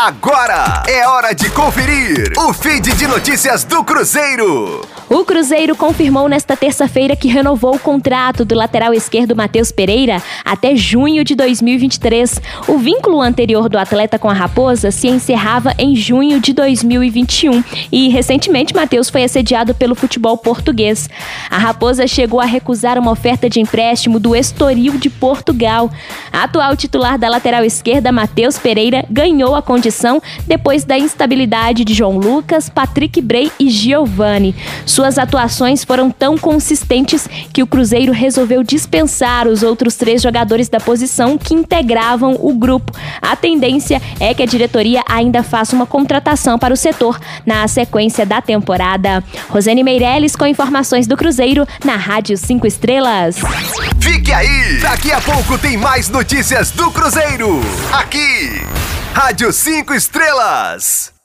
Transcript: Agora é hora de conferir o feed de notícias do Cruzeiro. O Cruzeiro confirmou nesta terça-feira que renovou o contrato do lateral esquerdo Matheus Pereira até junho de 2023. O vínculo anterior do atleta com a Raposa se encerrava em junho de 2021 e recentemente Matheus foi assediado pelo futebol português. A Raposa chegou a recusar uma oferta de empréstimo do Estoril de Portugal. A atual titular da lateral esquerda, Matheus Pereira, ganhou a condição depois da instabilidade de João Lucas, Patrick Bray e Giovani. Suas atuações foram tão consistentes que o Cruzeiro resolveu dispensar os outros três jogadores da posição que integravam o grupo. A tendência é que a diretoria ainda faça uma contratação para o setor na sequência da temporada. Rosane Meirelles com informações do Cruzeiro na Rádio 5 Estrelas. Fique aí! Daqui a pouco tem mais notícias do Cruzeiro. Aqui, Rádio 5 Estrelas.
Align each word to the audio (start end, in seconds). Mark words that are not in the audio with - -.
Agora 0.00 0.84
é 0.86 1.08
hora 1.08 1.34
de 1.34 1.50
conferir 1.50 2.32
o 2.38 2.52
feed 2.52 2.94
de 2.94 3.08
notícias 3.08 3.64
do 3.64 3.82
Cruzeiro. 3.82 4.86
O 5.10 5.24
Cruzeiro 5.24 5.74
confirmou 5.74 6.28
nesta 6.28 6.56
terça-feira 6.56 7.16
que 7.16 7.26
renovou 7.26 7.74
o 7.74 7.78
contrato 7.80 8.44
do 8.44 8.54
lateral 8.54 8.94
esquerdo 8.94 9.34
Matheus 9.34 9.72
Pereira 9.72 10.22
até 10.44 10.76
junho 10.76 11.24
de 11.24 11.34
2023. 11.34 12.40
O 12.68 12.78
vínculo 12.78 13.20
anterior 13.20 13.68
do 13.68 13.76
atleta 13.76 14.20
com 14.20 14.30
a 14.30 14.34
Raposa 14.34 14.92
se 14.92 15.08
encerrava 15.08 15.74
em 15.78 15.96
junho 15.96 16.38
de 16.38 16.52
2021 16.52 17.64
e 17.90 18.08
recentemente 18.08 18.76
Matheus 18.76 19.10
foi 19.10 19.24
assediado 19.24 19.74
pelo 19.74 19.96
futebol 19.96 20.36
português. 20.36 21.10
A 21.50 21.58
Raposa 21.58 22.06
chegou 22.06 22.38
a 22.38 22.44
recusar 22.44 22.98
uma 22.98 23.10
oferta 23.10 23.50
de 23.50 23.58
empréstimo 23.58 24.20
do 24.20 24.36
Estoril 24.36 24.96
de 24.96 25.10
Portugal. 25.10 25.90
A 26.32 26.44
atual 26.44 26.76
titular 26.76 27.18
da 27.18 27.28
lateral 27.28 27.64
esquerda, 27.64 28.12
Matheus 28.12 28.58
Pereira, 28.58 29.04
ganhou 29.10 29.56
a 29.56 29.62
condição 29.62 29.87
depois 30.46 30.84
da 30.84 30.98
instabilidade 30.98 31.84
de 31.84 31.94
João 31.94 32.18
Lucas, 32.18 32.68
Patrick 32.68 33.20
Bray 33.20 33.50
e 33.58 33.70
Giovani. 33.70 34.54
Suas 34.84 35.18
atuações 35.18 35.84
foram 35.84 36.10
tão 36.10 36.36
consistentes 36.36 37.28
que 37.52 37.62
o 37.62 37.66
Cruzeiro 37.66 38.12
resolveu 38.12 38.62
dispensar 38.62 39.46
os 39.46 39.62
outros 39.62 39.96
três 39.96 40.22
jogadores 40.22 40.68
da 40.68 40.80
posição 40.80 41.38
que 41.38 41.54
integravam 41.54 42.36
o 42.40 42.54
grupo. 42.54 42.92
A 43.20 43.36
tendência 43.36 44.00
é 44.20 44.34
que 44.34 44.42
a 44.42 44.46
diretoria 44.46 45.02
ainda 45.08 45.42
faça 45.42 45.74
uma 45.74 45.86
contratação 45.86 46.58
para 46.58 46.74
o 46.74 46.76
setor 46.76 47.18
na 47.44 47.66
sequência 47.68 48.24
da 48.24 48.40
temporada. 48.40 49.22
Rosane 49.48 49.82
Meirelles 49.82 50.36
com 50.36 50.46
informações 50.46 51.06
do 51.06 51.16
Cruzeiro 51.16 51.66
na 51.84 51.96
Rádio 51.96 52.36
5 52.36 52.66
Estrelas. 52.66 53.36
Fique 54.00 54.32
aí! 54.32 54.78
Daqui 54.80 55.12
a 55.12 55.20
pouco 55.20 55.58
tem 55.58 55.76
mais 55.76 56.08
notícias 56.08 56.70
do 56.70 56.90
Cruzeiro. 56.90 57.60
Aqui, 57.92 58.62
Rádio 59.14 59.52
5 59.52 59.94
Estrelas. 59.94 61.17